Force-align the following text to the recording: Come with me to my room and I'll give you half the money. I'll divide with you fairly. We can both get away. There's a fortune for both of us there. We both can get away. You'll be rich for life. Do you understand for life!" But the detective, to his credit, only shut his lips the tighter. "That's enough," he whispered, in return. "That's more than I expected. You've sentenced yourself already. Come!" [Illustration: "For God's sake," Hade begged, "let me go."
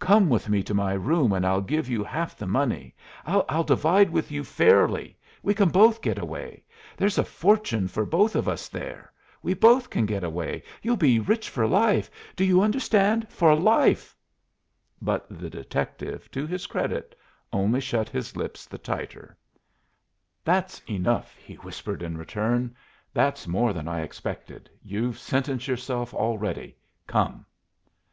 Come 0.00 0.28
with 0.28 0.48
me 0.48 0.64
to 0.64 0.74
my 0.74 0.92
room 0.94 1.32
and 1.32 1.46
I'll 1.46 1.60
give 1.60 1.88
you 1.88 2.02
half 2.02 2.36
the 2.36 2.48
money. 2.48 2.96
I'll 3.24 3.62
divide 3.62 4.10
with 4.10 4.32
you 4.32 4.42
fairly. 4.42 5.16
We 5.40 5.54
can 5.54 5.68
both 5.68 6.02
get 6.02 6.18
away. 6.18 6.64
There's 6.96 7.16
a 7.16 7.22
fortune 7.22 7.86
for 7.86 8.04
both 8.04 8.34
of 8.34 8.48
us 8.48 8.68
there. 8.68 9.12
We 9.40 9.54
both 9.54 9.88
can 9.88 10.04
get 10.04 10.24
away. 10.24 10.64
You'll 10.82 10.96
be 10.96 11.20
rich 11.20 11.48
for 11.48 11.64
life. 11.68 12.10
Do 12.34 12.44
you 12.44 12.60
understand 12.60 13.28
for 13.30 13.54
life!" 13.54 14.16
But 15.00 15.26
the 15.30 15.48
detective, 15.48 16.28
to 16.32 16.44
his 16.44 16.66
credit, 16.66 17.16
only 17.52 17.78
shut 17.80 18.08
his 18.08 18.34
lips 18.34 18.66
the 18.66 18.78
tighter. 18.78 19.36
"That's 20.42 20.82
enough," 20.88 21.36
he 21.36 21.54
whispered, 21.54 22.02
in 22.02 22.18
return. 22.18 22.74
"That's 23.14 23.46
more 23.46 23.72
than 23.72 23.86
I 23.86 24.00
expected. 24.00 24.68
You've 24.82 25.20
sentenced 25.20 25.68
yourself 25.68 26.12
already. 26.14 26.74
Come!" 27.06 27.06
[Illustration: 27.06 27.06
"For 27.06 27.14
God's 27.14 27.14
sake," 27.14 27.14
Hade 27.14 27.14
begged, 27.14 27.26
"let 27.28 27.38
me 27.44 27.46
go." 27.46 27.96